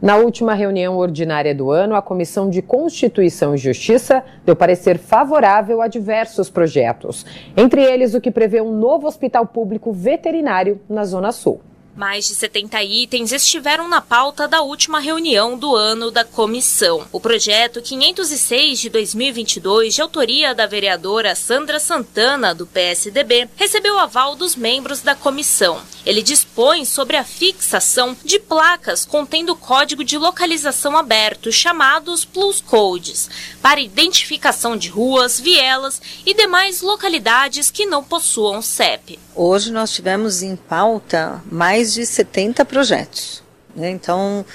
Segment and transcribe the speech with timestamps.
[0.00, 5.80] Na última reunião ordinária do ano, a Comissão de Constituição e Justiça deu parecer favorável
[5.80, 7.24] a diversos projetos,
[7.56, 11.62] entre eles o que prevê um novo hospital público veterinário na Zona Sul.
[11.96, 17.06] Mais de 70 itens estiveram na pauta da última reunião do ano da comissão.
[17.10, 24.36] O projeto 506 de 2022, de autoria da vereadora Sandra Santana, do PSDB, recebeu aval
[24.36, 25.80] dos membros da comissão.
[26.06, 33.28] Ele dispõe sobre a fixação de placas contendo código de localização aberto, chamados Plus Codes,
[33.60, 39.18] para identificação de ruas, vielas e demais localidades que não possuam CEP.
[39.34, 43.42] Hoje nós tivemos em pauta mais de 70 projetos.
[43.74, 43.90] Né?
[43.90, 44.46] Então,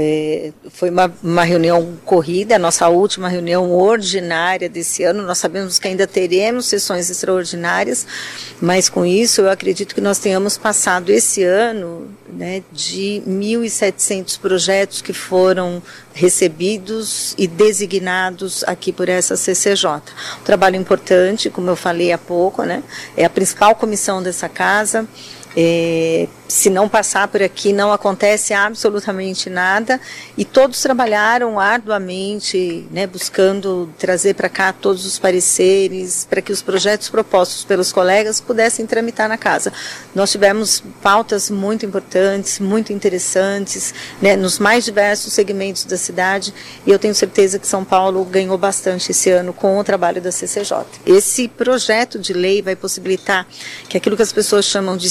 [0.00, 5.24] é, foi uma, uma, reunião corrida, nossa última reunião ordinária desse ano.
[5.24, 8.06] Nós sabemos que ainda teremos sessões extraordinárias,
[8.60, 15.02] mas com isso eu acredito que nós tenhamos passado esse ano né, de 1.700 projetos
[15.02, 15.82] que foram
[16.14, 20.00] recebidos e designados aqui por essa CCJ.
[20.40, 22.84] Um trabalho importante, como eu falei há pouco, né,
[23.16, 25.08] é a principal comissão dessa casa.
[25.56, 30.00] É, se não passar por aqui, não acontece absolutamente nada.
[30.36, 36.62] E todos trabalharam arduamente, né, buscando trazer para cá todos os pareceres, para que os
[36.62, 39.72] projetos propostos pelos colegas pudessem tramitar na casa.
[40.14, 46.54] Nós tivemos pautas muito importantes, muito interessantes, né, nos mais diversos segmentos da cidade,
[46.86, 50.32] e eu tenho certeza que São Paulo ganhou bastante esse ano com o trabalho da
[50.32, 50.86] CCJ.
[51.04, 53.46] Esse projeto de lei vai possibilitar
[53.88, 55.10] que aquilo que as pessoas chamam de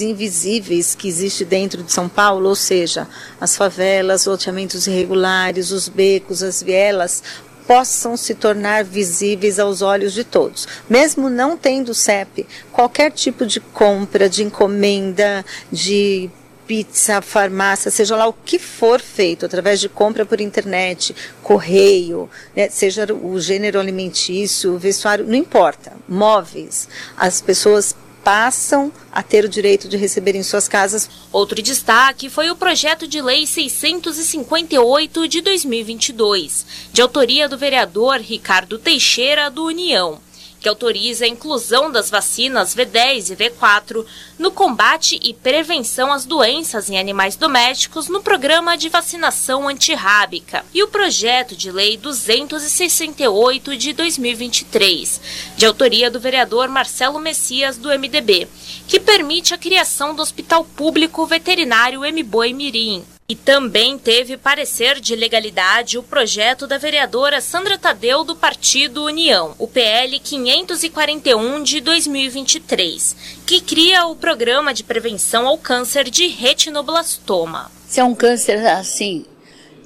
[0.00, 3.06] invisíveis, que existe dentro de São Paulo, ou seja,
[3.40, 7.22] as favelas, loteamentos irregulares, os becos, as vielas,
[7.66, 10.68] possam se tornar visíveis aos olhos de todos.
[10.88, 16.30] Mesmo não tendo CEP, qualquer tipo de compra, de encomenda, de
[16.66, 22.68] pizza, farmácia, seja lá o que for feito através de compra por internet, correio, né,
[22.70, 29.48] seja o gênero alimentício, o vestuário, não importa, móveis, as pessoas passam a ter o
[29.48, 31.08] direito de receber em suas casas.
[31.30, 38.78] Outro destaque foi o projeto de lei 658 de 2022, de autoria do vereador Ricardo
[38.78, 40.18] Teixeira do União
[40.64, 44.06] que autoriza a inclusão das vacinas V10 e V4
[44.38, 50.82] no combate e prevenção às doenças em animais domésticos no programa de vacinação antirrábica, e
[50.82, 55.20] o projeto de lei 268 de 2023,
[55.54, 58.48] de autoria do vereador Marcelo Messias do MDB,
[58.88, 65.16] que permite a criação do Hospital Público Veterinário Mboi Mirim, e também teve parecer de
[65.16, 73.16] legalidade o projeto da vereadora Sandra Tadeu do Partido União, o PL 541 de 2023,
[73.46, 77.72] que cria o programa de prevenção ao câncer de retinoblastoma.
[77.88, 79.24] Isso é um câncer assim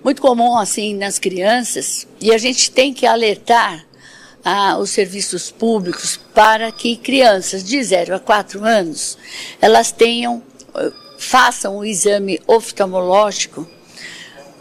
[0.03, 3.85] muito comum assim nas crianças e a gente tem que alertar
[4.45, 9.17] ah, os serviços públicos para que crianças de 0 a 4 anos
[9.61, 10.43] elas tenham
[11.19, 13.69] façam o exame oftalmológico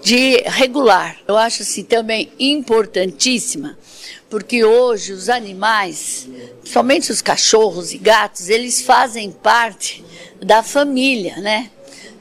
[0.01, 1.17] de regular.
[1.27, 3.77] Eu acho assim também importantíssima,
[4.29, 6.27] porque hoje os animais,
[6.65, 10.03] somente os cachorros e gatos, eles fazem parte
[10.41, 11.69] da família, né?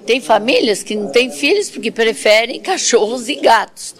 [0.04, 3.94] Tem famílias que não têm filhos porque preferem cachorros e gatos.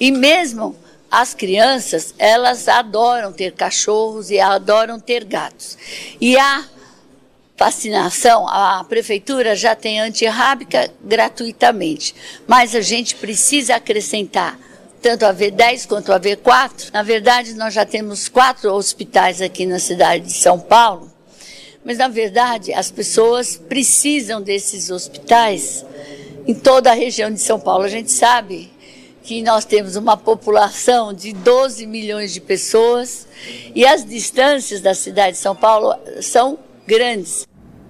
[0.00, 0.74] E mesmo
[1.10, 5.78] as crianças, elas adoram ter cachorros e adoram ter gatos.
[6.20, 6.64] E há
[7.56, 12.14] vacinação, a prefeitura já tem antirrábica gratuitamente,
[12.46, 14.58] mas a gente precisa acrescentar
[15.00, 16.90] tanto a V10 quanto a V4.
[16.92, 21.12] Na verdade, nós já temos quatro hospitais aqui na cidade de São Paulo,
[21.84, 25.84] mas na verdade as pessoas precisam desses hospitais
[26.46, 27.84] em toda a região de São Paulo.
[27.84, 28.72] A gente sabe
[29.22, 33.26] que nós temos uma população de 12 milhões de pessoas
[33.74, 37.46] e as distâncias da cidade de São Paulo são grandes.